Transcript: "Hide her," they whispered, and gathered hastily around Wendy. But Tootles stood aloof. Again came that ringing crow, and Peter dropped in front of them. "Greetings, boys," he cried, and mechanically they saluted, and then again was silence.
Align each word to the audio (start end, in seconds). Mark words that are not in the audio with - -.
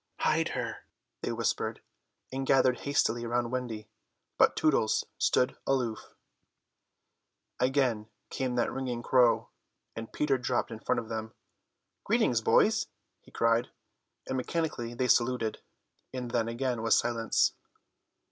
"Hide 0.21 0.47
her," 0.57 0.77
they 1.21 1.31
whispered, 1.31 1.79
and 2.33 2.47
gathered 2.47 2.79
hastily 2.89 3.23
around 3.23 3.51
Wendy. 3.51 3.87
But 4.35 4.55
Tootles 4.55 5.05
stood 5.19 5.57
aloof. 5.67 6.15
Again 7.59 8.09
came 8.31 8.55
that 8.55 8.71
ringing 8.73 9.03
crow, 9.03 9.49
and 9.95 10.11
Peter 10.11 10.39
dropped 10.39 10.71
in 10.71 10.79
front 10.79 10.97
of 10.97 11.07
them. 11.07 11.35
"Greetings, 12.03 12.41
boys," 12.41 12.87
he 13.19 13.29
cried, 13.29 13.69
and 14.25 14.37
mechanically 14.37 14.95
they 14.95 15.07
saluted, 15.07 15.61
and 16.11 16.31
then 16.31 16.47
again 16.47 16.81
was 16.81 16.97
silence. 16.97 17.53